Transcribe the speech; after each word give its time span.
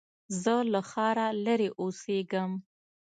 زه 0.41 0.55
له 0.71 0.81
ښاره 0.89 1.27
لرې 1.45 1.69
اوسېږم 1.79 2.51